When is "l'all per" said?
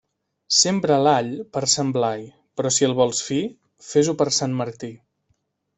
1.07-1.63